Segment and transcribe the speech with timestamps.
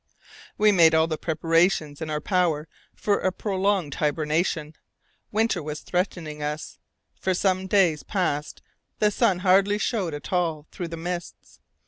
[0.57, 4.75] We made all the preparation in our power for a prolonged hibernation.
[5.31, 6.79] Winter was threatening us.
[7.13, 8.63] For some days past
[8.97, 11.59] the sun hardly showed at all through the mists.